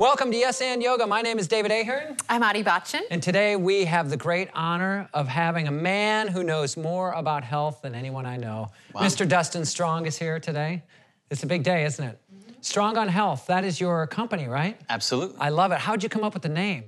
[0.00, 1.06] Welcome to Yes and Yoga.
[1.06, 2.16] My name is David Ahern.
[2.26, 3.02] I'm Adi Bachchan.
[3.10, 7.44] And today we have the great honor of having a man who knows more about
[7.44, 8.70] health than anyone I know.
[8.94, 9.02] Wow.
[9.02, 9.28] Mr.
[9.28, 10.84] Dustin Strong is here today.
[11.30, 12.18] It's a big day, isn't it?
[12.34, 12.52] Mm-hmm.
[12.62, 14.80] Strong on Health, that is your company, right?
[14.88, 15.36] Absolutely.
[15.38, 15.78] I love it.
[15.78, 16.84] How'd you come up with the name?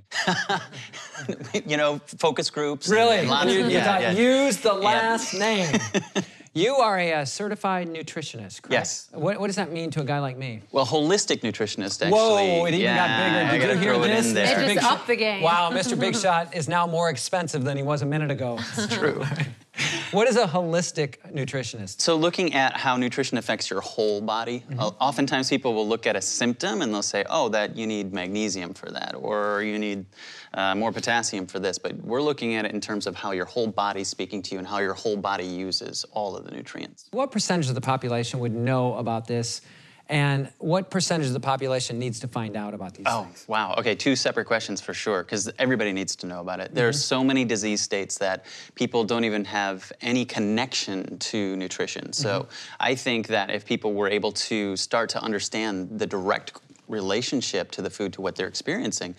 [1.66, 2.88] you know, focus groups.
[2.88, 3.18] Really?
[3.18, 4.12] and lots of- You- you yeah, yeah.
[4.46, 5.78] Use the last name.
[6.54, 8.72] You are a, uh, certified nutritionist, correct?
[8.72, 9.08] Yes.
[9.12, 10.60] What, what does that mean to a guy like me?
[10.70, 12.10] Well, holistic nutritionist, actually.
[12.10, 13.38] Whoa, it even yeah, got bigger.
[13.38, 14.26] I Did gotta you hear this?
[14.26, 14.54] It in They there.
[14.56, 15.42] just Big upped Shot- the game.
[15.42, 15.98] Wow, Mr.
[16.00, 18.58] Big Shot is now more expensive than he was a minute ago.
[18.76, 19.24] That's true.
[20.10, 22.02] What is a holistic nutritionist?
[22.02, 24.78] So, looking at how nutrition affects your whole body, Mm-hmm.
[24.80, 28.12] uh, oftentimes people will look at a symptom and they'll say, "Oh, that you need
[28.12, 30.04] magnesium for that, or you need
[30.52, 33.46] uh, more potassium for this." But we're looking at it in terms of how your
[33.46, 37.08] whole body's speaking to you and how your whole body uses all of the nutrients.
[37.12, 39.62] What percentage of the population would know about this?
[40.08, 43.44] And what percentage of the population needs to find out about these Oh, things?
[43.48, 43.74] wow.
[43.78, 46.74] Okay, two separate questions for sure, because everybody needs to know about it.
[46.74, 46.96] There are Mm-hmm.
[46.98, 52.12] so many disease states that people don't even have any connection to nutrition.
[52.12, 52.74] So Mm-hmm.
[52.80, 56.58] I think that if people were able to start to understand the direct
[56.88, 59.14] relationship to the food to what they're experiencing,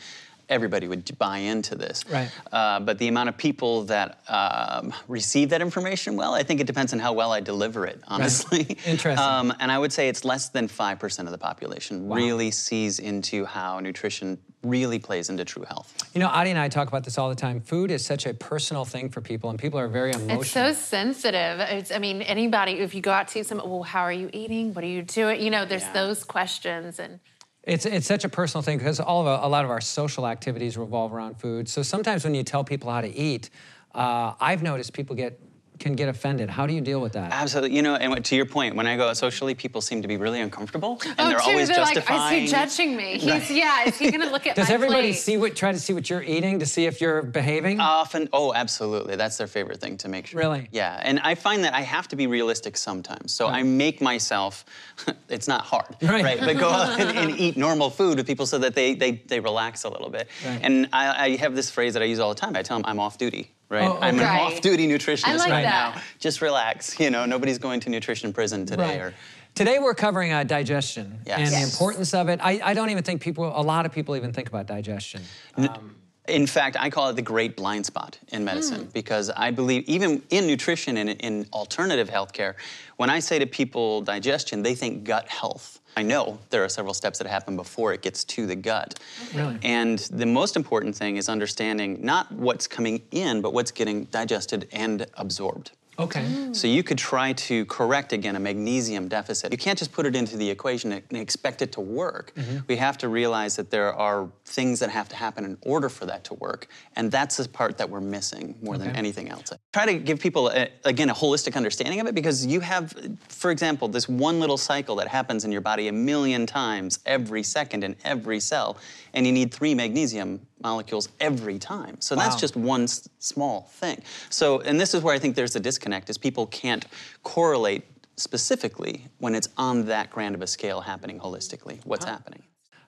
[0.50, 2.04] everybody would buy into this.
[2.10, 2.30] Right.
[2.52, 6.68] Uh, but the amount of people that um, receive that information, well, I think it
[6.68, 8.62] depends on how well I deliver it, honestly.
[8.86, 9.18] Interesting.
[9.18, 13.46] Um, and I would say it's less than 5% of the population really sees into
[13.46, 15.94] how nutrition really plays into true health.
[16.14, 17.60] You know, Adi and I talk about this all the time.
[17.60, 20.42] Food is such a personal thing for people, and people are very emotional.
[20.42, 21.60] It's so sensitive.
[21.60, 24.74] It's, I mean, anybody, if you go out to some, well, how are you eating?
[24.74, 25.42] What are you doing?
[25.42, 25.94] You know, there's Yeah.
[25.94, 26.98] those questions.
[26.98, 27.20] And
[27.64, 30.28] It's, it's such a personal thing because all of our, a lot of our social
[30.28, 31.70] activities revolve around food.
[31.70, 33.50] So sometimes when you tell people how to eat,
[33.96, 35.40] uh, I've noticed people get
[35.84, 36.50] can get offended.
[36.50, 37.32] How do you deal with that?
[37.32, 37.76] Absolutely.
[37.76, 40.16] You know, and to your point, when I go out socially, people seem to be
[40.16, 41.00] really uncomfortable.
[41.06, 42.44] And oh, they're too, always they're like, justifying.
[42.44, 43.18] is he judging me?
[43.18, 44.56] He's, yeah, is he going to look at it.
[44.56, 45.20] Does my everybody plate?
[45.20, 47.82] see what try to see what you're eating to see if you're behaving?
[47.82, 49.18] Often, oh, absolutely.
[49.18, 50.40] That's their favorite thing to make sure.
[50.40, 50.70] Really?
[50.72, 51.00] Yeah.
[51.04, 53.34] And I find that I have to be realistic sometimes.
[53.34, 54.66] So I make myself,
[55.30, 56.40] it's not hard, Right.
[56.40, 59.42] But go out and, and eat normal food with people so that they, they, they
[59.42, 60.30] relax a little bit.
[60.46, 60.60] Right.
[60.64, 62.56] And I, I have this phrase that I use all the time.
[62.56, 63.52] I tell them I'm off duty.
[63.74, 63.88] Right?
[63.90, 64.22] Oh, I'm an.
[64.24, 64.42] Right.
[64.42, 65.96] off-duty nutritionist like right that.
[65.96, 66.02] now.
[66.20, 67.00] Just relax.
[67.00, 68.84] You know, nobody's going to nutrition prison today.
[69.00, 69.02] Right.
[69.02, 69.14] Or,
[69.56, 71.38] Today we're covering uh, digestion Yes.
[71.40, 72.40] and the importance of it.
[72.42, 75.22] I, I don't even think people, a lot of people even think about digestion.
[75.58, 75.96] Um,
[76.28, 78.94] In fact, I call it the great blind spot in medicine Mm.
[78.94, 82.56] because I believe, even in nutrition and in alternative healthcare,
[82.98, 85.82] when I say to people digestion, they think gut health.
[85.96, 89.00] I know there are several steps that happen before it gets to the gut.
[89.34, 89.58] Really?
[89.64, 94.68] And the most important thing is understanding not what's coming in, but what's getting digested
[94.72, 95.72] and absorbed.
[96.00, 96.22] Okay.
[96.22, 96.56] Mm.
[96.56, 99.52] So you could try to correct again a magnesium deficit.
[99.52, 102.34] You can't just put it into the equation and expect it to work.
[102.36, 102.60] Mm-hmm.
[102.68, 106.06] We have to realize that there are things that have to happen in order for
[106.06, 109.52] that to work, and that's the part that we're missing more than anything else.
[109.74, 112.94] Try to give people a, again a holistic understanding of it because you have,
[113.30, 117.44] for example, this one little cycle that happens in your body a million times every
[117.44, 118.78] second in every cell,
[119.14, 121.98] and you need three magnesium molecules every time.
[122.00, 124.02] So that's just one small thing.
[124.30, 126.86] So, and this is where I think there's a disconnect is people can't
[127.24, 127.84] correlate
[128.16, 131.84] specifically when it's on that grand of a scale happening holistically.
[131.86, 132.44] What's happening?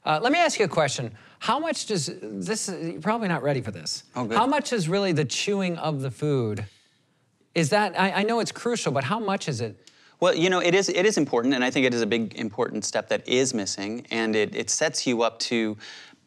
[0.05, 1.11] Uh, let me ask you a question.
[1.39, 2.69] How much does this?
[2.69, 4.03] You're probably not ready for this.
[4.15, 4.37] Oh, good.
[4.37, 6.65] How much is really the chewing of the food?
[7.55, 7.99] Is that?
[7.99, 9.89] I, I know it's crucial, but how much is it?
[10.19, 12.35] Well, you know, it is it is important, and I think it is a big
[12.35, 15.75] important step that is missing, and it, it sets you up to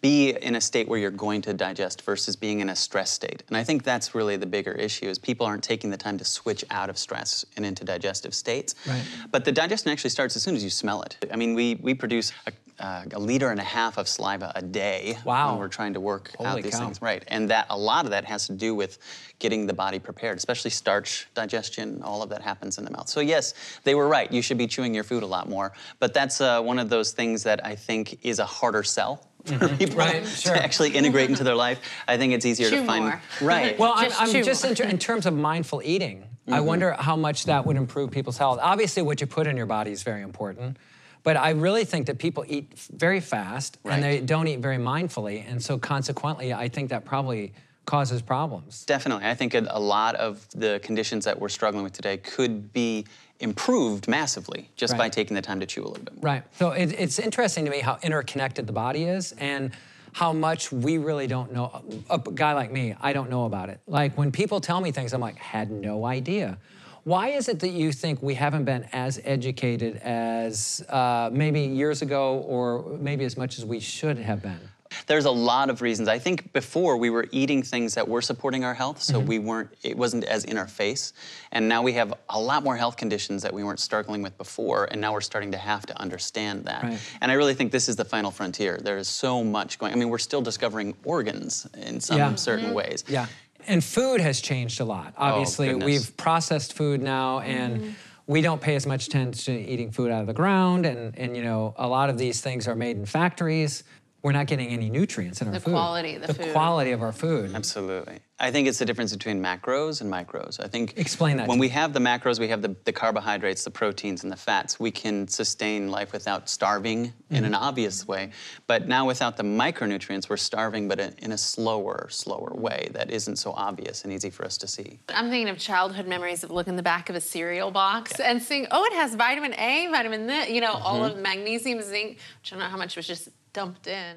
[0.00, 3.42] be in a state where you're going to digest versus being in a stress state.
[3.48, 6.24] And I think that's really the bigger issue is people aren't taking the time to
[6.24, 8.74] switch out of stress and into digestive states.
[8.86, 9.02] Right.
[9.32, 11.16] But the digestion actually starts as soon as you smell it.
[11.32, 12.52] I mean, we we produce a,
[12.84, 15.50] uh, a liter and a half of saliva a day Wow.
[15.50, 16.84] when we're trying to work Holy out these cow.
[16.84, 17.02] things.
[17.02, 17.24] Right.
[17.26, 18.98] And that a lot of that has to do with
[19.40, 22.02] getting the body prepared, especially starch digestion.
[22.02, 23.08] All of that happens in the mouth.
[23.08, 24.30] So yes, they were right.
[24.30, 25.72] You should be chewing your food a lot more.
[25.98, 29.27] But that's uh, one of those things that I think is a harder sell.
[29.44, 29.98] For Mm-hmm.
[29.98, 30.54] Right, sure.
[30.54, 33.22] to actually integrate into their life, I think it's easier Chew to find more.
[33.40, 33.78] right.
[33.78, 36.20] Well, Just I'm, I'm just in, in terms of mindful eating.
[36.20, 36.54] Mm-hmm.
[36.54, 38.58] I wonder how much that would improve people's health.
[38.60, 40.76] Obviously, what you put in your body is very important,
[41.22, 45.48] but I really think that people eat very fast and they don't eat very mindfully,
[45.48, 47.52] and so consequently, I think that probably
[47.88, 48.84] causes problems.
[48.84, 49.24] Definitely.
[49.24, 53.06] I think a, a lot of the conditions that we're struggling with today could be
[53.40, 56.22] improved massively just by taking the time to chew a little bit more.
[56.22, 56.42] Right.
[56.56, 59.70] So it, it's interesting to me how interconnected the body is and
[60.12, 61.82] how much we really don't know.
[62.10, 63.80] A, a guy like me, I don't know about it.
[63.86, 66.58] Like when people tell me things, I'm like, had no idea.
[67.04, 72.02] Why is it that you think we haven't been as educated as uh, maybe years
[72.02, 74.60] ago, or maybe as much as we should have been?
[75.06, 76.08] There's a lot of reasons.
[76.08, 79.28] I think before we were eating things that were supporting our health, so mm-hmm.
[79.28, 79.70] we weren't.
[79.82, 81.12] It wasn't as in our face,
[81.52, 84.84] and now we have a lot more health conditions that we weren't struggling with before,
[84.90, 86.82] and now we're starting to have to understand that.
[86.82, 86.98] Right.
[87.20, 88.78] And I really think this is the final frontier.
[88.82, 89.92] There is so much going.
[89.92, 92.34] I mean, we're still discovering organs in some Yeah.
[92.34, 92.74] certain mm-hmm.
[92.74, 93.04] ways.
[93.08, 93.26] Yeah.
[93.66, 95.14] And food has changed a lot.
[95.18, 95.86] Oh, Obviously, goodness.
[95.86, 97.90] we've processed food now and mm-hmm.
[98.26, 101.36] we don't pay as much attention to eating food out of the ground and and
[101.36, 103.84] you know, a lot of these things are made in factories.
[104.20, 105.70] We're not getting any nutrients in our The food.
[105.72, 106.52] quality of the food.
[106.52, 107.52] quality of our food.
[107.54, 108.18] Absolutely.
[108.40, 110.62] I think it's the difference between macros and micros.
[110.62, 113.70] I think Explain that When we have the macros, we have the, the carbohydrates, the
[113.70, 114.78] proteins, and the fats.
[114.80, 117.62] We can sustain life without starving in an Mm-hmm.
[117.62, 118.30] obvious way.
[118.66, 123.10] But now without the micronutrients, we're starving, but in, in a slower, slower way that
[123.10, 124.98] isn't so obvious and easy for us to see.
[125.10, 128.42] I'm thinking of childhood memories of looking in the back of a cereal box and
[128.42, 131.16] seeing, oh, it has vitamin A, vitamin this, you know, all Mm-hmm.
[131.18, 134.16] of magnesium, zinc, which I don't know how much was just dumped in.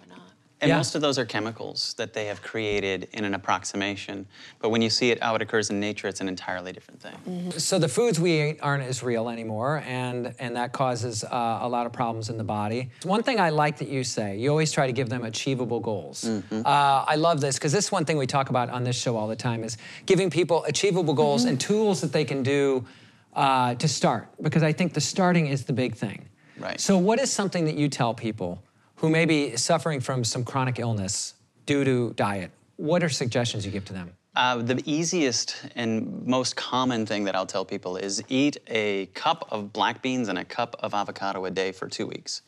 [0.00, 0.18] Or not.
[0.60, 0.76] And Yeah.
[0.76, 4.26] most of those are chemicals that they have created in an approximation.
[4.60, 7.50] But when you see it how it occurs in nature, it's an entirely different thing.
[7.58, 11.68] So the foods we eat aren't as real anymore, and and that causes uh, a
[11.68, 12.90] lot of problems in the body.
[13.02, 16.24] One thing I like that you say, you always try to give them achievable goals.
[16.24, 19.16] Uh, I love this because this is one thing we talk about on this show
[19.16, 19.76] all the time is
[20.06, 22.84] giving people achievable goals and tools that they can do
[23.34, 24.28] uh, to start.
[24.40, 26.28] Because I think the starting is the big thing.
[26.58, 26.80] Right.
[26.80, 28.62] So what is something that you tell people
[28.96, 31.34] who may be suffering from some chronic illness
[31.66, 32.50] due to diet?
[32.76, 34.12] What are suggestions you give to them?
[34.34, 39.46] Uh, the easiest and most common thing that I'll tell people is eat a cup
[39.50, 42.40] of black beans and a cup of avocado a day for two weeks.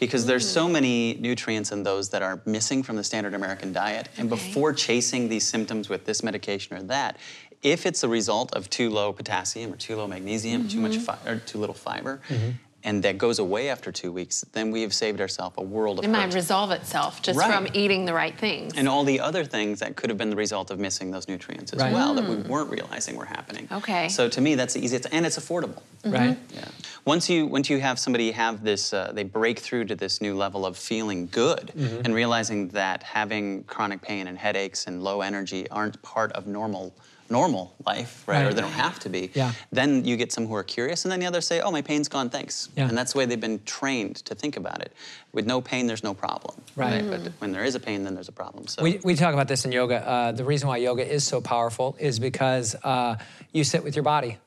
[0.00, 0.72] Because there's so mm.
[0.72, 4.08] many nutrients in those that are missing from the standard American diet.
[4.18, 4.44] And Okay.
[4.44, 7.18] before chasing these symptoms with this medication or that,
[7.62, 11.02] if it's a result of too low potassium or too low magnesium, too much mm-hmm.
[11.02, 12.50] fi- or too little fiber, mm-hmm.
[12.88, 16.06] And that goes away after two weeks, then we have saved ourselves a world of
[16.06, 17.52] It might resolve itself just Right.
[17.52, 18.72] from eating the right things.
[18.78, 21.74] and all the other things that could have been the result of missing those nutrients
[21.74, 21.92] as Right.
[21.92, 23.68] well that we weren't realizing were happening.
[23.70, 24.08] Okay.
[24.08, 25.82] So to me, that's the easiest, and it's affordable.
[26.04, 26.38] Right?
[26.54, 26.64] Yeah.
[27.04, 30.34] Once you once you have somebody have this, uh, they break through to this new
[30.34, 32.04] level of feeling good Mm-hmm.
[32.04, 36.94] and realizing that having chronic pain and headaches and low energy aren't part of normal
[37.30, 38.44] normal life, right?
[38.44, 39.30] Or they don't have to be.
[39.34, 39.52] Yeah.
[39.70, 42.08] Then you get some who are curious, and then the others say, "Oh, my pain's
[42.08, 42.88] gone, thanks." Yeah.
[42.88, 44.92] And that's the way they've been trained to think about it.
[45.32, 46.60] With no pain, there's no problem.
[46.76, 47.08] Right.
[47.08, 48.66] But when there is a pain, then there's a problem.
[48.66, 48.82] So.
[48.82, 50.06] We, we talk about this in yoga.
[50.06, 53.16] Uh, the reason why yoga is so powerful is because uh,
[53.52, 54.38] you sit with your body.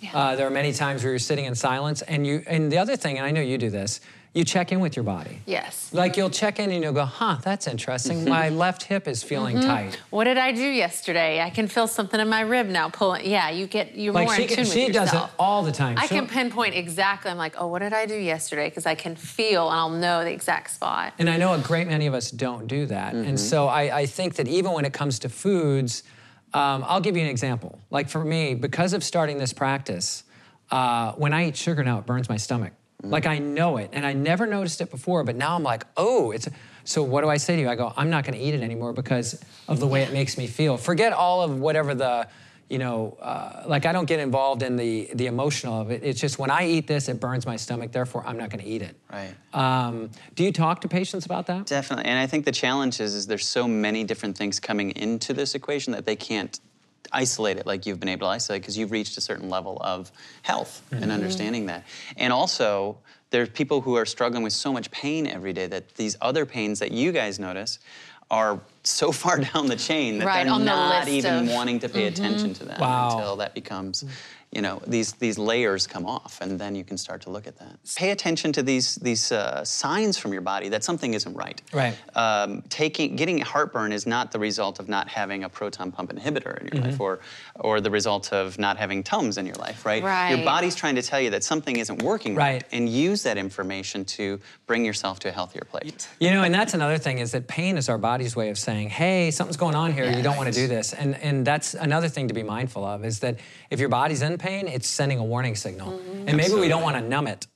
[0.00, 0.16] Yeah.
[0.16, 2.42] Uh, there are many times where you're sitting in silence, and you.
[2.46, 4.00] And the other thing, and I know you do this,
[4.34, 5.38] you check in with your body.
[5.46, 5.90] yes.
[5.92, 8.28] Like you'll check in and you'll go, "Huh, that's interesting.
[8.28, 9.66] My left hip is feeling Mm-hmm.
[9.68, 11.40] tight." What did I do yesterday?
[11.40, 13.24] I can feel something in my rib now pulling.
[13.30, 15.62] Yeah, you get you're Like more she, in can- tune with she does it all
[15.62, 15.96] the time.
[15.98, 17.30] I She'll- can pinpoint exactly.
[17.30, 18.68] I'm like, oh, what did I do yesterday?
[18.68, 21.12] Because I can feel and I'll know the exact spot.
[21.20, 23.14] And I know a great many of us don't do that.
[23.14, 23.28] Mm-hmm.
[23.28, 26.02] And so I, I think that even when it comes to foods,
[26.52, 27.78] um, I'll give you an example.
[27.90, 30.24] Like for me, because of starting this practice,
[30.72, 32.72] uh, when I eat sugar now, it burns my stomach.
[33.02, 33.12] Mm-hmm.
[33.12, 36.30] Like I know it, and I never noticed it before, but now I'm like, oh,
[36.30, 36.48] it's.
[36.86, 37.68] So what do I say to you?
[37.68, 40.36] I go, I'm not going to eat it anymore because of the way it makes
[40.36, 40.76] me feel.
[40.76, 42.28] Forget all of whatever the,
[42.68, 46.02] you know, uh, like I don't get involved in the the emotional of it.
[46.02, 47.92] It's just when I eat this, it burns my stomach.
[47.92, 48.96] Therefore, I'm not going to eat it.
[49.10, 49.34] Right.
[49.54, 51.66] Um, do you talk to patients about that?
[51.66, 55.32] Definitely, and I think the challenge is, is there's so many different things coming into
[55.32, 56.60] this equation that they can't
[57.12, 60.10] isolate it like you've been able to isolate because you've reached a certain level of
[60.42, 61.10] health and mm-hmm.
[61.10, 61.84] understanding that.
[62.16, 62.98] And also,
[63.30, 66.78] there's people who are struggling with so much pain every day that these other pains
[66.78, 67.78] that you guys notice
[68.30, 71.78] are so far down the chain that Right, they're on the not even of- wanting
[71.80, 72.24] to pay mm-hmm.
[72.24, 73.10] attention to that Wow.
[73.10, 74.04] until that becomes
[74.54, 77.56] you know these these layers come off and then you can start to look at
[77.58, 81.60] that pay attention to these these uh, signs from your body that something isn't right
[81.72, 81.96] Right.
[82.16, 86.54] um, taking getting heartburn is not the result of not having a proton pump inhibitor
[86.60, 86.90] in your Mm-hmm.
[86.90, 87.20] life or
[87.68, 90.02] or the result of not having tums in your life right?
[90.02, 90.30] right?
[90.30, 92.44] your body's trying to tell you that something isn't working Right.
[92.44, 96.52] right and use that information to bring yourself to a healthier place You know, and
[96.54, 99.74] that's another thing is that pain is our body's way of saying, "Hey, something's going
[99.84, 100.06] on here.
[100.16, 103.04] You don't want to do this." And and that's another thing to be mindful of
[103.04, 103.34] is that
[103.70, 106.96] if your body's in pain, it's sending a warning signal, and maybe we don't want
[106.96, 107.46] to numb it.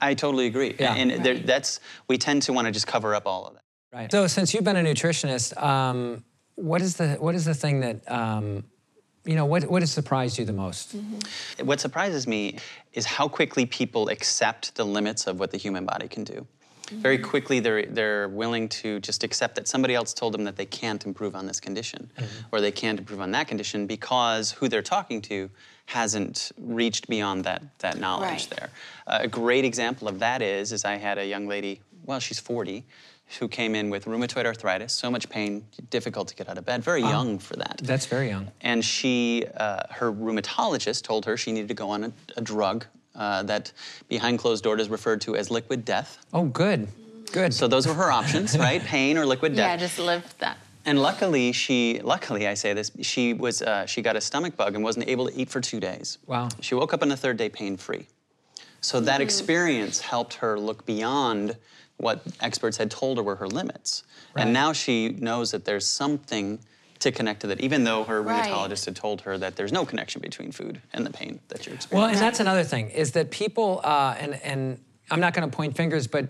[0.00, 0.94] I totally agree Yeah.
[0.94, 4.12] and there, that's we tend to want to just cover up all of that Right.
[4.12, 6.22] So since you've been a nutritionist, um,
[6.56, 8.64] what is the what is the thing that um,
[9.24, 10.94] you know what what has surprised you the most?
[11.62, 12.58] What surprises me
[12.92, 16.46] is how quickly people accept the limits of what the human body can do.
[16.90, 20.66] Very quickly, they're, they're willing to just accept that somebody else told them that they
[20.66, 22.10] can't improve on this condition
[22.52, 25.50] or they can't improve on that condition because who they're talking to
[25.86, 28.48] hasn't reached beyond that, that knowledge Right.
[28.58, 28.70] there.
[29.06, 32.40] Uh, a great example of that is, is I had a young lady, well, she's
[32.40, 32.84] 40,
[33.40, 36.82] who came in with rheumatoid arthritis, so much pain, difficult to get out of bed,
[36.84, 37.80] very young for that.
[37.82, 38.50] That's very young.
[38.60, 42.86] And she, uh, her rheumatologist told her she needed to go on a, a drug
[43.16, 43.72] uh, that
[44.08, 46.18] behind closed doors is referred to as liquid death.
[46.32, 46.88] Oh, good.
[47.32, 47.52] Good.
[47.54, 48.82] So those were her options, right?
[48.82, 49.68] Pain or liquid death.
[49.68, 50.58] Yeah, just live that.
[50.84, 54.76] And luckily, she, luckily I say this, she was, uh, she got a stomach bug
[54.76, 56.18] and wasn't able to eat for two days.
[56.26, 56.48] Wow.
[56.60, 58.06] She woke up on the third day pain-free.
[58.80, 61.56] So that experience helped her look beyond
[61.96, 64.04] what experts had told her were her limits.
[64.34, 64.42] Right.
[64.44, 66.60] And now she knows that there's something
[67.00, 68.50] to connect to that, even though her Right.
[68.50, 71.74] rheumatologist had told her that there's no connection between food and the pain that you're
[71.74, 71.98] experiencing.
[71.98, 75.56] Well, and that's another thing is that people, uh, and and I'm not going to
[75.56, 76.28] point fingers, but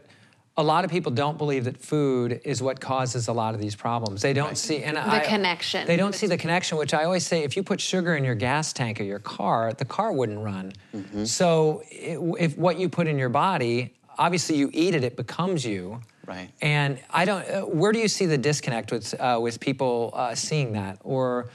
[0.58, 3.76] a lot of people don't believe that food is what causes a lot of these
[3.76, 4.22] problems.
[4.22, 5.86] They don't see and the connection.
[5.86, 8.34] They don't see the connection, which I always say: if you put sugar in your
[8.34, 10.72] gas tank of your car, the car wouldn't run.
[10.94, 11.24] Mm-hmm.
[11.24, 15.64] So i if what you put in your body, obviously you eat it, it becomes
[15.64, 16.00] you.
[16.26, 16.50] Right.
[16.60, 17.48] And I don't.
[17.48, 21.48] Uh, where do you see the disconnect with uh, with people uh, seeing that, or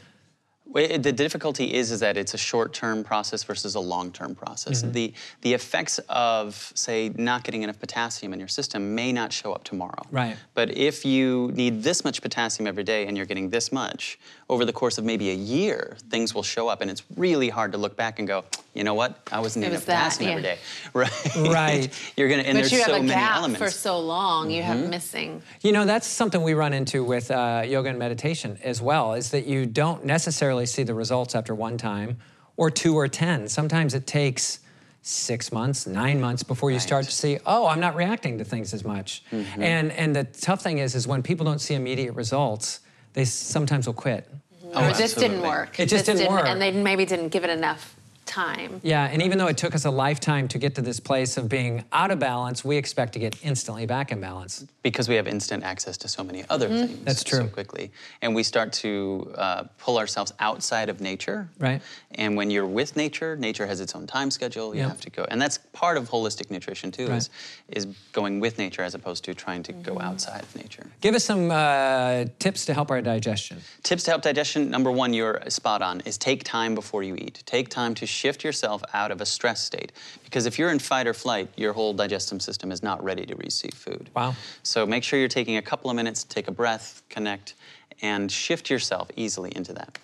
[0.73, 4.81] The difficulty is, is that it's a short-term process versus a long-term process.
[4.81, 4.91] Mm-hmm.
[4.93, 9.51] The the effects of, say, not getting enough potassium in your system may not show
[9.51, 10.03] up tomorrow.
[10.11, 10.37] Right.
[10.53, 14.63] But if you need this much potassium every day and you're getting this much over
[14.63, 17.77] the course of maybe a year, things will show up, and it's really hard to
[17.77, 20.39] look back and go, you know what, I wasn't It eating was enough that, yeah.
[20.39, 20.57] day.
[20.93, 21.35] Right.
[21.35, 22.13] Right.
[22.17, 23.59] you're gonna, and but there's you have so a many gap elements.
[23.59, 23.65] Mm-hmm.
[23.65, 24.49] for so long.
[24.49, 25.41] You have missing.
[25.61, 29.29] You know, that's something we run into with uh, yoga and meditation as well, is
[29.31, 32.17] that you don't necessarily see the results after one time
[32.55, 33.49] or two or 10.
[33.49, 34.59] Sometimes it takes
[35.01, 38.73] six months, nine months before you start to see, oh, I'm not reacting to things
[38.73, 39.23] as much.
[39.31, 42.81] And, and the tough thing is, is when people don't see immediate results,
[43.13, 44.29] they sometimes will quit.
[44.73, 45.79] Oh, or this didn't work.
[45.79, 46.45] It just This didn't work.
[46.45, 47.95] And they maybe didn't give it enough
[48.31, 48.79] time.
[48.83, 51.49] Yeah, and even though it took us a lifetime to get to this place of
[51.49, 54.65] being out of balance, we expect to get instantly back in balance.
[54.83, 57.03] because we have instant access to so many other things Mm-hmm.
[57.03, 57.39] That's true.
[57.41, 57.91] so quickly
[58.23, 61.81] and we start to uh, pull ourselves outside of nature Right.
[62.15, 64.87] and when you're with nature nature has its own time schedule you Yeah.
[64.87, 67.17] have to go and that's part of holistic nutrition too Right.
[67.17, 67.29] is,
[67.77, 71.23] is going with nature as opposed to trying to go outside of nature Give us
[71.31, 73.57] some uh, tips to help our digestion.
[73.83, 77.35] Tips to help digestion number one, you're spot on, is take time before you eat.
[77.45, 79.91] Take time to shift yourself out of a stress state.
[80.23, 83.35] Because if you're in fight or flight, your whole digestive system is not ready to
[83.35, 84.09] receive food.
[84.15, 84.35] Wow.
[84.61, 87.55] So make sure you're taking a couple of minutes, take a breath, connect,
[88.03, 89.97] and shift yourself easily into that.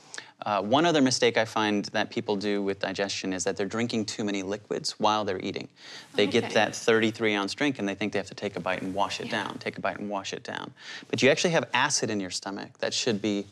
[0.46, 4.06] Uh, one other mistake I find that people do with digestion is that they're drinking
[4.06, 5.68] too many liquids while they're eating.
[6.14, 8.82] They get that 33 ounce drink and they think they have to take a bite
[8.82, 10.74] and wash it down, take a bite and wash it down.
[11.10, 13.48] But you actually have acid in your stomach that should be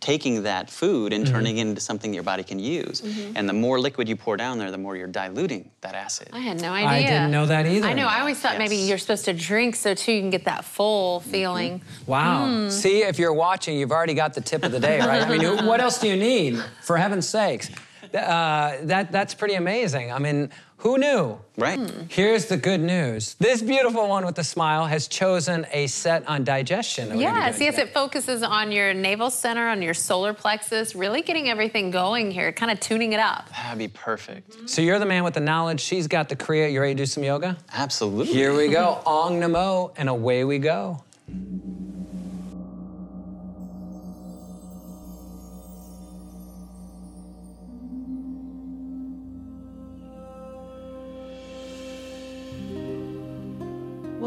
[0.00, 1.34] taking that food and mm-hmm.
[1.34, 3.00] turning it into something your body can use.
[3.00, 3.36] Mm-hmm.
[3.36, 6.28] And the more liquid you pour down there, the more you're diluting that acid.
[6.32, 6.88] I had no idea.
[6.88, 7.86] I didn't know that either.
[7.86, 8.06] I know.
[8.06, 11.20] I always thought maybe you're supposed to drink so too you can get that full
[11.20, 11.30] mm-hmm.
[11.30, 11.82] feeling.
[12.06, 12.46] Wow.
[12.46, 12.68] Hmm.
[12.70, 15.22] See, if you're watching, you've already got the tip of the day, right?
[15.22, 17.70] I mean, what else do you need, for heaven's sakes?
[18.14, 20.12] Uh, that, that's pretty amazing.
[20.12, 21.38] I mean, who knew?
[21.56, 21.78] Right.
[21.78, 22.02] Hmm.
[22.08, 23.34] Here's the good news.
[23.40, 27.08] This beautiful one with the smile has chosen a set on digestion.
[27.08, 27.88] we're Yes, yes, today.
[27.88, 32.52] it focuses on your navel center, on your solar plexus, really getting everything going here,
[32.52, 33.48] kind of tuning it up.
[33.50, 34.68] That'd be perfect.
[34.68, 35.80] So you're the man with the knowledge.
[35.80, 36.70] She's got the Kriya.
[36.70, 37.56] You ready to do some yoga?
[37.72, 38.32] Absolutely.
[38.32, 39.00] Here we go.
[39.06, 41.02] Ong Namo, and away we go.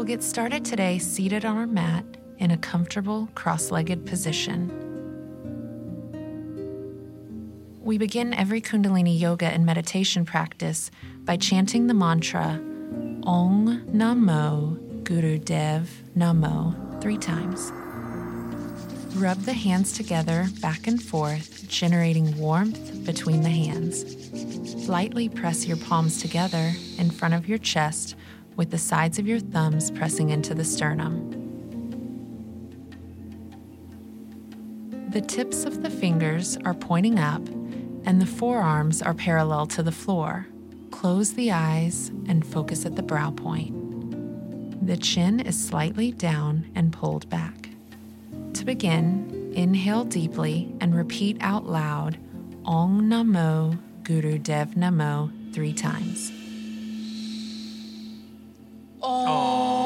[0.00, 2.06] We'll get started today seated on our mat
[2.38, 4.70] in a comfortable cross legged position.
[7.82, 10.90] We begin every Kundalini yoga and meditation practice
[11.24, 12.58] by chanting the mantra
[13.24, 17.70] Ong Namo Guru Dev Namo three times.
[19.16, 24.88] Rub the hands together back and forth, generating warmth between the hands.
[24.88, 28.16] Lightly press your palms together in front of your chest
[28.60, 31.30] with the sides of your thumbs pressing into the sternum.
[35.08, 37.40] The tips of the fingers are pointing up
[38.04, 40.46] and the forearms are parallel to the floor.
[40.90, 44.86] Close the eyes and focus at the brow point.
[44.86, 47.70] The chin is slightly down and pulled back.
[48.52, 52.18] To begin, inhale deeply and repeat out loud
[52.66, 56.30] Ong Namo Guru Dev Namo three times.
[59.02, 59.79] Oh.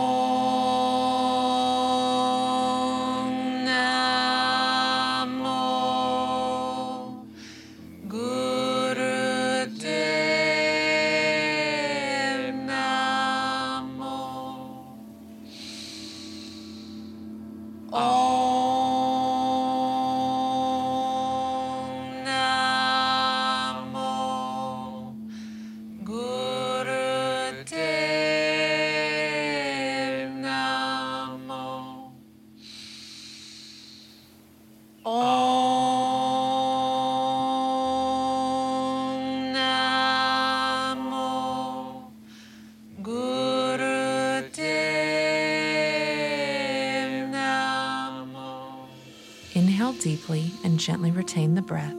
[50.04, 51.96] Deeply and gently retain the breath.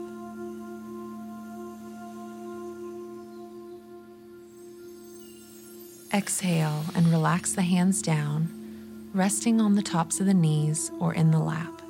[6.13, 11.31] Exhale and relax the hands down, resting on the tops of the knees or in
[11.31, 11.81] the lap.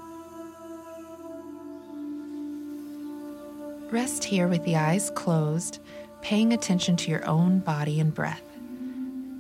[3.91, 5.79] Rest here with the eyes closed,
[6.21, 8.57] paying attention to your own body and breath,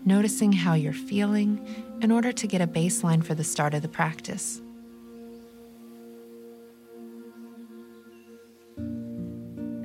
[0.03, 1.65] noticing how you're feeling
[2.01, 4.61] in order to get a baseline for the start of the practice.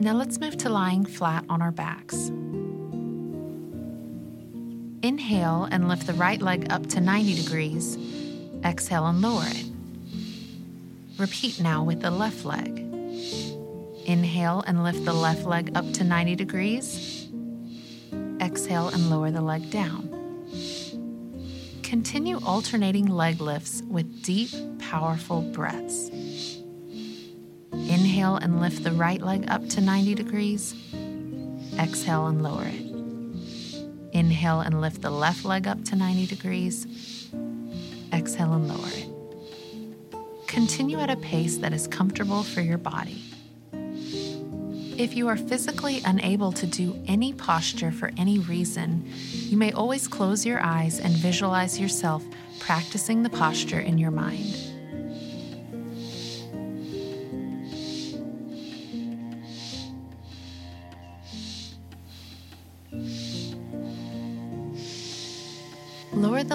[0.00, 2.28] Now let's move to lying flat on our backs.
[5.02, 7.98] Inhale and lift the right leg up to 90 degrees.
[8.64, 9.66] Exhale and lower it.
[11.18, 12.78] Repeat now with the left leg.
[14.06, 17.28] Inhale and lift the left leg up to 90 degrees.
[18.40, 20.08] Exhale and lower the leg down.
[21.82, 26.10] Continue alternating leg lifts with deep, powerful breaths.
[28.20, 30.74] Inhale and lift the right leg up to 90 degrees.
[31.78, 34.12] Exhale and lower it.
[34.12, 36.86] Inhale and lift the left leg up to 90 degrees.
[38.12, 39.08] Exhale and lower it.
[40.46, 43.22] Continue at a pace that is comfortable for your body.
[43.72, 49.10] If you are physically unable to do any posture for any reason,
[49.48, 52.22] you may always close your eyes and visualize yourself
[52.58, 54.69] practicing the posture in your mind.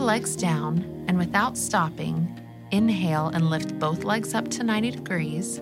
[0.05, 2.39] Legs down and without stopping,
[2.69, 5.59] inhale and lift both legs up to 90 degrees.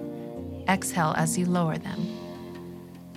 [0.68, 2.06] Exhale as you lower them.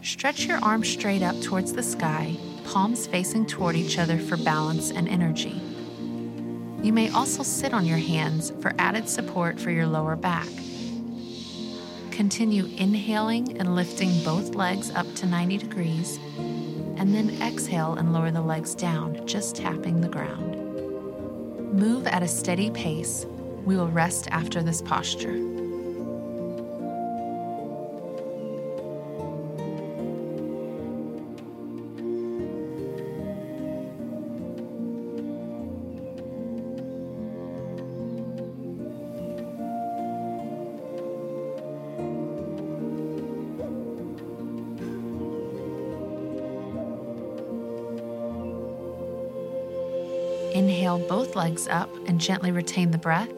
[0.02, 4.92] Stretch your arms straight up towards the sky, palms facing toward each other for balance
[4.92, 5.60] and energy.
[6.80, 10.48] You may also sit on your hands for added support for your lower back.
[12.12, 18.30] Continue inhaling and lifting both legs up to 90 degrees, and then exhale and lower
[18.30, 20.65] the legs down, just tapping the ground.
[21.76, 23.26] Move at a steady pace.
[23.66, 25.55] We will rest after this posture.
[51.26, 53.30] Both legs up and gently retain the breath.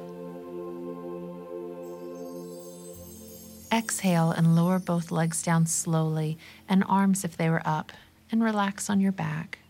[3.72, 6.36] Exhale and lower both legs down slowly
[6.68, 7.92] and arms if they were up,
[8.30, 9.60] and relax on your back.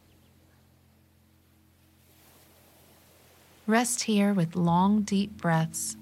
[3.68, 5.96] Rest here with long, deep breaths,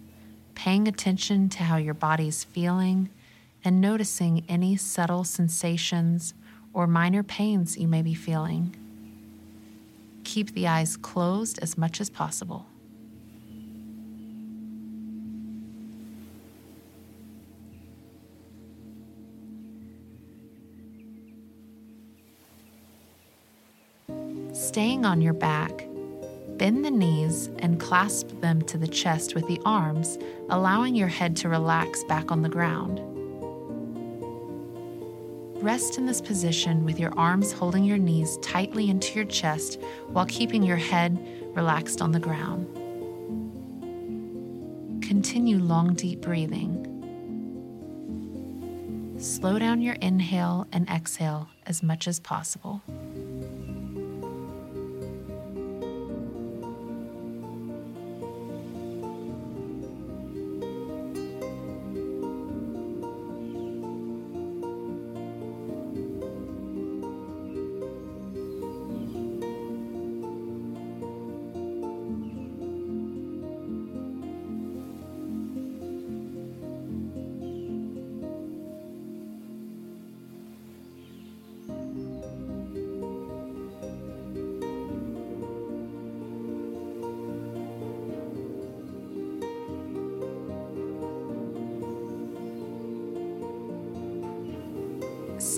[0.55, 3.11] paying attention to how your body's feeling
[3.62, 6.33] and noticing any subtle sensations
[6.72, 8.74] or minor pains you may be feeling
[10.26, 12.66] keep the eyes closed as much as possible.
[24.52, 25.86] Staying on your back,
[26.58, 30.18] bend the knees and clasp them to the chest with the arms,
[30.50, 33.15] allowing your head to relax back on the ground.
[35.66, 40.24] Rest in this position with your arms holding your knees tightly into your chest while
[40.26, 41.18] keeping your head
[41.57, 42.72] relaxed on the ground.
[45.02, 46.85] Continue long, deep breathing.
[49.18, 52.81] Slow down your inhale and exhale as much as possible.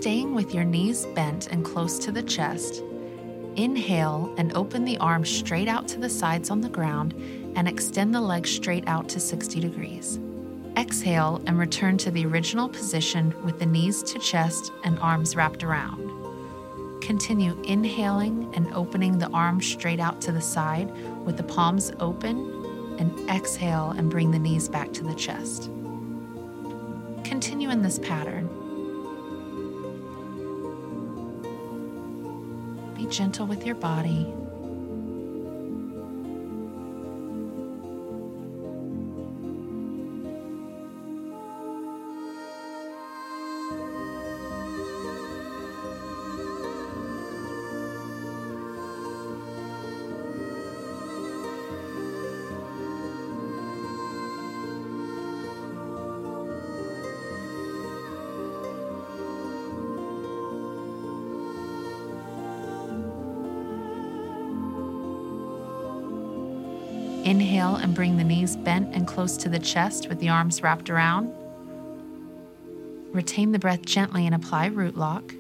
[0.09, 2.83] Staying with your knees bent and close to the chest,
[3.57, 7.13] inhale and open the arms straight out to the sides on the ground
[7.57, 10.19] and extend the legs straight out to 60 degrees.
[10.79, 15.63] Exhale and return to the original position with the knees to chest and arms wrapped
[15.63, 16.01] around.
[17.03, 20.91] Continue inhaling and opening the arms straight out to the side
[21.27, 25.65] with the palms open, and exhale and bring the knees back to the chest.
[27.25, 28.68] Continue in this pattern.
[32.99, 34.38] Be gentle with your body.
[67.99, 71.35] Bring the knees bent and close to the chest with the arms wrapped around.
[73.13, 75.35] Retain the breath gently and apply root lock.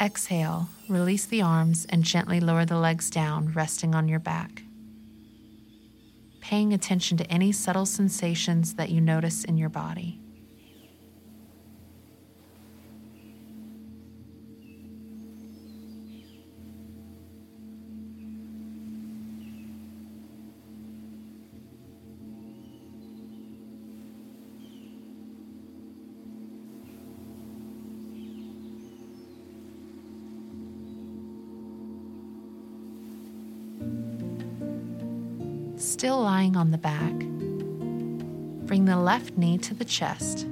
[0.00, 4.62] Exhale, release the arms and gently lower the legs down, resting on your back.
[6.40, 10.18] Paying attention to any subtle sensations that you notice in your body.
[36.48, 37.18] Lying on the back,
[38.66, 40.46] bring the left knee to the chest.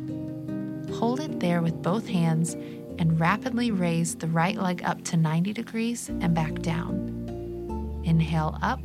[0.95, 2.55] Hold it there with both hands
[2.99, 8.03] and rapidly raise the right leg up to 90 degrees and back down.
[8.05, 8.81] Inhale up,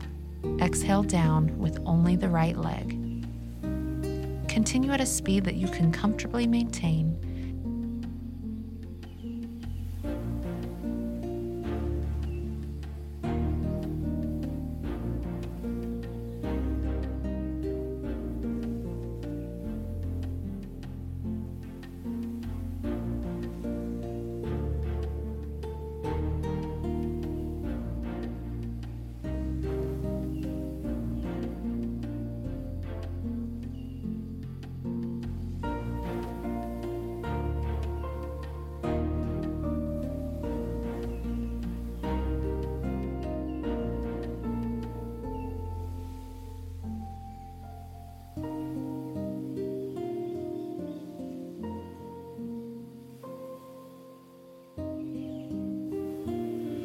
[0.62, 2.98] exhale down with only the right leg.
[4.48, 7.18] Continue at a speed that you can comfortably maintain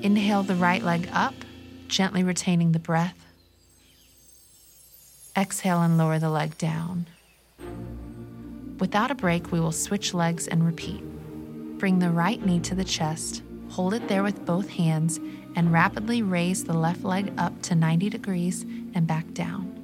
[0.07, 1.35] Inhale the right leg up,
[1.89, 3.27] gently retaining the breath.
[5.37, 7.09] Exhale and lower the leg down.
[8.79, 11.03] Without a break, we will switch legs and repeat.
[11.81, 15.19] Bring the right knee to the chest, hold it there with both hands,
[15.57, 18.63] and rapidly raise the left leg up to 90 degrees
[18.95, 19.75] and back down.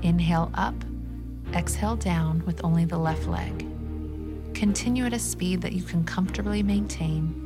[0.00, 0.82] Inhale up,
[1.52, 3.66] exhale down with only the left leg.
[4.54, 7.41] Continue at a speed that you can comfortably maintain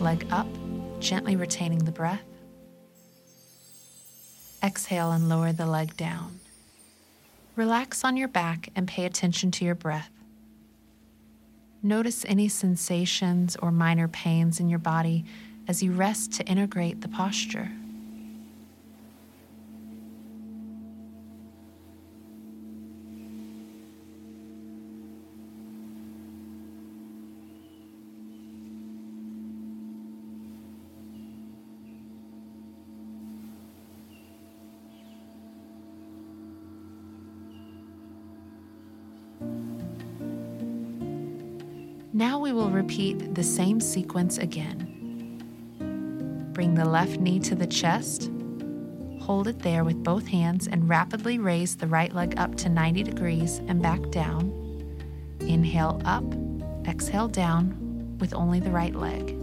[0.00, 0.46] leg up,
[1.00, 2.22] gently retaining the breath.
[4.62, 6.40] Exhale and lower the leg down.
[7.56, 10.10] Relax on your back and pay attention to your breath.
[11.82, 15.24] Notice any sensations or minor pains in your body
[15.68, 17.70] as you rest to integrate the posture.
[42.58, 44.84] Will repeat the same sequence again.
[46.52, 48.32] Bring the left knee to the chest,
[49.20, 53.04] hold it there with both hands, and rapidly raise the right leg up to 90
[53.04, 54.50] degrees and back down.
[55.38, 56.24] Inhale up,
[56.84, 59.37] exhale down with only the right leg.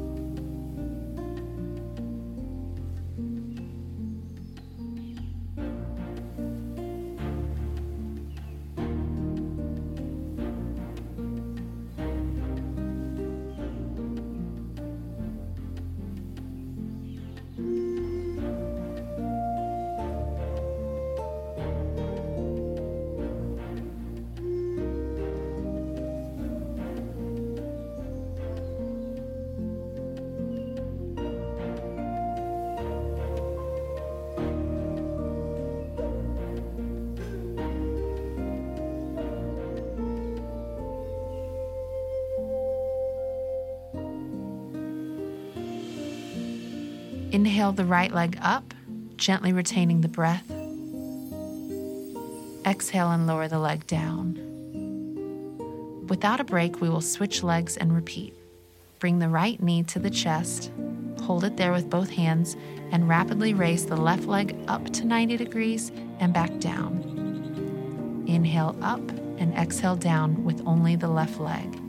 [47.36, 48.74] Inhale the right leg up,
[49.18, 50.50] gently retaining the breath.
[52.66, 54.40] Exhale and lower the leg down.
[56.08, 58.34] Without a break, we will switch legs and repeat.
[59.00, 60.72] Bring the right knee to the chest,
[61.24, 62.56] hold it there with both hands,
[62.94, 68.24] and rapidly raise the left leg up to 90 degrees and back down.
[68.28, 71.85] Inhale up and exhale down with only the left leg.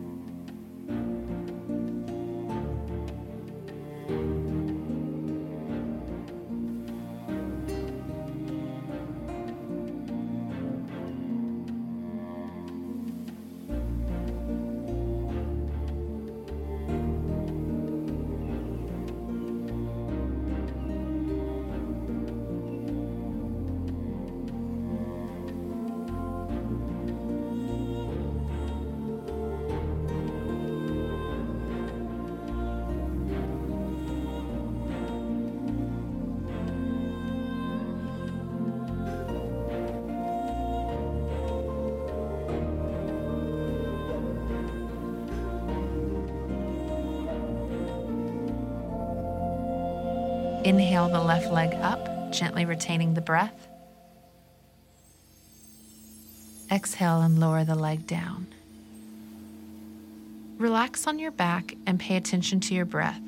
[50.67, 53.69] Inhale the left leg up, gently retaining the breath.
[56.73, 58.49] Exhale and lower the leg down.
[60.59, 63.21] Relax on your back and pay attention to your breath.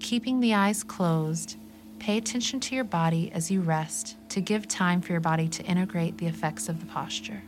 [0.00, 1.56] Keeping the eyes closed,
[1.98, 5.62] pay attention to your body as you rest to give time for your body to
[5.62, 7.40] integrate the effects of the posture.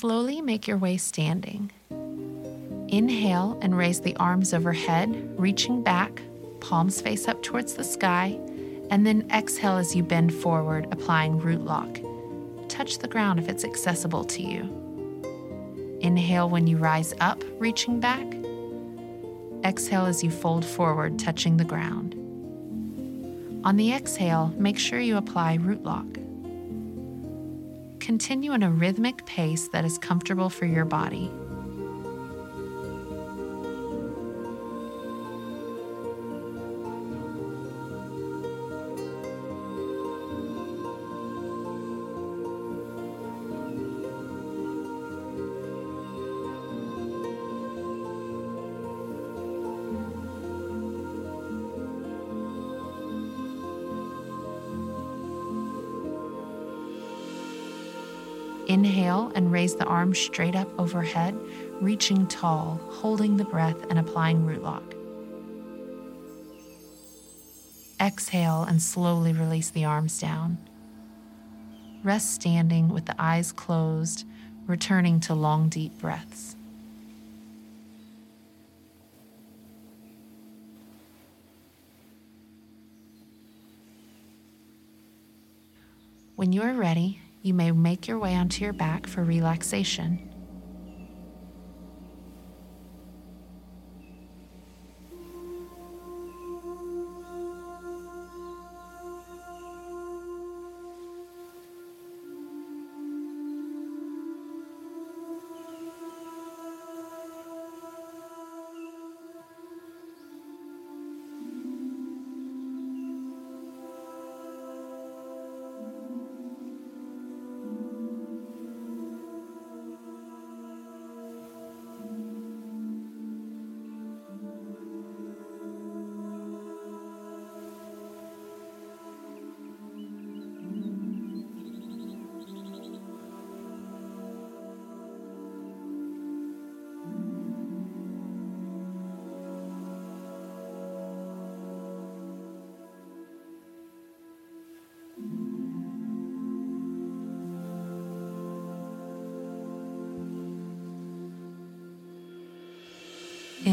[0.00, 1.72] Slowly make your way standing.
[2.86, 6.22] Inhale and raise the arms overhead, reaching back,
[6.60, 8.38] palms face up towards the sky,
[8.90, 11.98] and then exhale as you bend forward, applying root lock.
[12.68, 15.98] Touch the ground if it's accessible to you.
[16.00, 18.24] Inhale when you rise up, reaching back.
[19.64, 22.14] Exhale as you fold forward, touching the ground.
[23.64, 26.17] On the exhale, make sure you apply root lock
[28.08, 31.30] continue in a rhythmic pace that is comfortable for your body.
[58.68, 61.34] Inhale and raise the arms straight up overhead,
[61.80, 64.94] reaching tall, holding the breath and applying root lock.
[67.98, 70.58] Exhale and slowly release the arms down.
[72.04, 74.26] Rest standing with the eyes closed,
[74.66, 76.54] returning to long, deep breaths.
[86.36, 90.27] When you are ready, you may make your way onto your back for relaxation.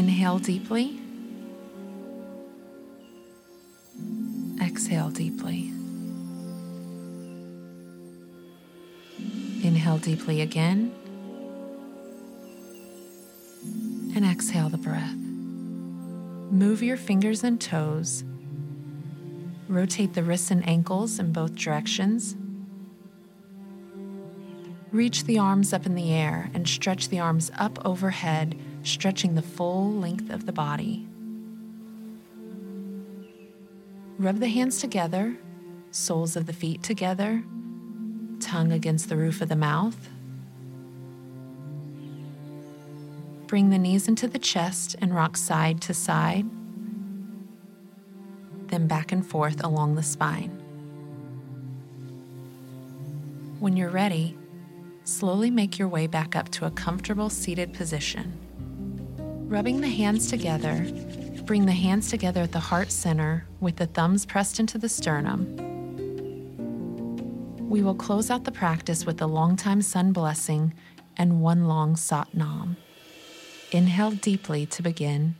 [0.06, 1.00] Inhale deeply.
[4.62, 5.72] Exhale deeply.
[9.64, 10.94] Inhale deeply again.
[14.14, 15.16] And exhale the breath.
[16.52, 18.22] Move your fingers and toes.
[19.66, 22.36] Rotate the wrists and ankles in both directions.
[24.92, 28.56] Reach the arms up in the air and stretch the arms up overhead,
[28.86, 31.06] stretching the full length of the body.
[34.18, 35.36] Rub the hands together,
[35.90, 37.42] soles of the feet together,
[38.40, 40.08] tongue against the roof of the mouth.
[43.46, 46.46] Bring the knees into the chest and rock side to side,
[48.68, 50.50] then back and forth along the spine.
[53.60, 54.36] When you're ready,
[55.04, 58.45] slowly make your way back up to a comfortable seated position.
[59.48, 60.84] Rubbing the hands together,
[61.44, 65.56] bring the hands together at the heart center with the thumbs pressed into the sternum.
[67.68, 70.74] We will close out the practice with the longtime sun blessing
[71.16, 72.76] and one long Sat Nam.
[73.70, 75.36] Inhale deeply to begin.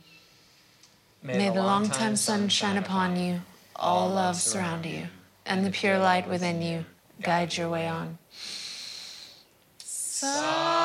[1.21, 3.41] May the long-time sun shine upon you,
[3.75, 5.07] all love surround you,
[5.45, 6.85] and the pure light within you
[7.21, 8.17] guide your way on.
[9.79, 10.76] Sa-